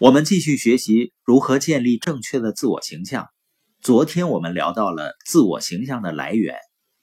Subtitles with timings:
[0.00, 3.28] 我们继续学习如何建立正确的自我形象。
[3.82, 6.56] 昨天我们聊到了自我形象的来源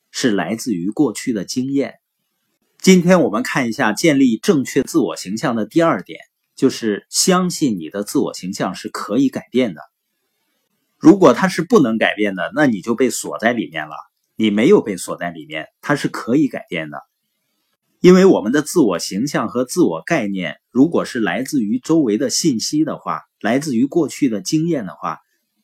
[0.10, 1.94] 是来自于过去的经验。
[2.80, 6.22] 今天我们看一下建立正确自我形象的第二点，
[6.56, 9.82] 就是相信你的自我形象是可以改变的。
[10.98, 13.96] 如果它是不能改变的，那你就被锁在里面了。
[14.36, 16.98] 你没有被锁在里面，它是可以改变的。
[18.00, 25.18] 因为我们的自我形象和自我概念，如果是来自于周围的信息的话，来自于过去的经验的话，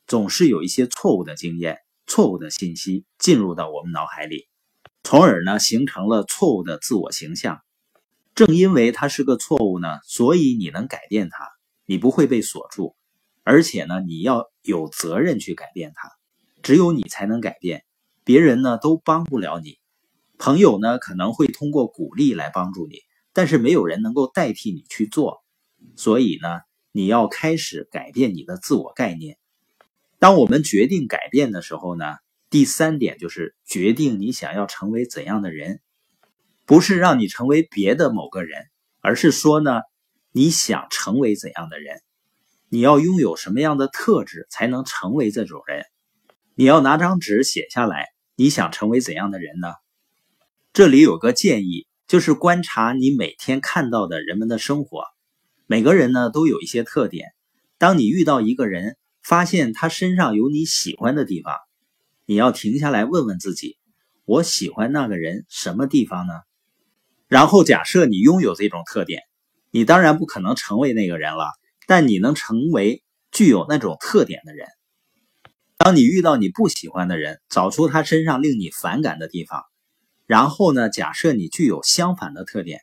[0.07, 1.77] 总是有一些错误的经验、
[2.07, 4.47] 错误的信息进入到我们脑海里，
[5.03, 7.61] 从而呢形成了错误的自我形象。
[8.33, 11.47] 正因为它是个错误呢，所以你能改变它，
[11.85, 12.95] 你不会被锁住，
[13.43, 16.09] 而且呢你要有责任去改变它，
[16.63, 17.83] 只有你才能改变，
[18.23, 19.77] 别人呢都帮不了你。
[20.37, 22.97] 朋友呢可能会通过鼓励来帮助你，
[23.33, 25.43] 但是没有人能够代替你去做。
[25.95, 26.61] 所以呢，
[26.91, 29.37] 你要开始改变你的自我概念。
[30.19, 32.05] 当我们决定改变的时候呢，
[32.49, 35.81] 第三点就是决定你想要成为怎样的人，
[36.65, 38.67] 不是让你成为别的某个人，
[39.01, 39.81] 而是说呢，
[40.31, 42.01] 你想成为怎样的人，
[42.69, 45.83] 你要拥有什么样的特质才能成为这种人？
[46.55, 49.67] 你要拿张纸写下来，你想成为怎样的人呢？
[50.73, 55.03] 这里有个建议，就是观察你每天看到的人们的生活。
[55.67, 57.27] 每个人呢都有一些特点。
[57.77, 61.55] 当你遇到一个人，发现他身上有你喜欢的地方，
[62.25, 63.77] 你要停下来问问自己：
[64.25, 66.33] 我喜欢那个人什么地方呢？
[67.27, 69.21] 然后假设你拥有这种特点，
[69.69, 71.51] 你当然不可能成为那个人了，
[71.85, 74.67] 但你能成为具有那种特点的人。
[75.77, 79.61] 当你遇到你不喜欢的人，找出他身上令你反感的地方。
[80.33, 80.89] 然后呢？
[80.89, 82.81] 假设你具有相反的特点，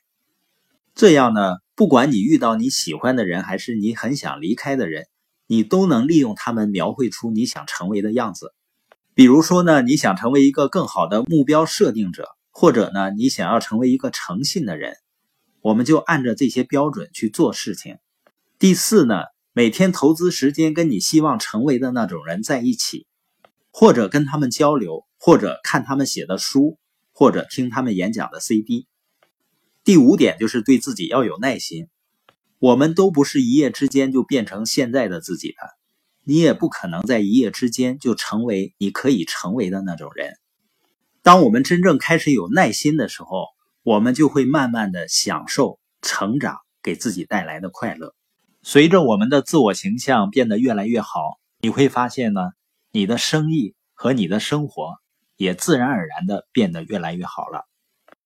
[0.95, 5.09] 这样呢，不管你遇到你喜欢的人，还是你很想离开的人，
[5.49, 8.55] 你都能利用他们描绘出你想成为的样子。
[9.15, 14.95] 比如说呢，你想成为一个更好的目标设定者，或者呢，你想要成为一个诚信的人，
[15.61, 17.97] 我们就按照这些标准去做事情。
[18.61, 23.09] 第四呢，每天投资时间跟你希望成为的那种人在一起，
[23.73, 26.79] 或者跟他们交流，或者看他们写的书。
[27.21, 28.87] 或者听他们演讲的 CD。
[29.85, 31.89] 第五点就是对自己要有耐心。
[32.59, 35.57] 我们都不是一夜之间就变成现在的自己的，
[36.25, 40.33] 你也不可能在一夜之间就成为你可以成为的那种人。
[41.21, 43.49] 当我们真正开始有耐心的时候，
[43.83, 48.15] 我们就会慢慢的享受成长给自己带来的快乐。
[48.63, 52.41] 随着我们的自我形象变得越来越好，你会发现呢，
[52.93, 54.95] 你的生意和你的生活。
[55.41, 57.70] 也自然而然的变得越来越好了。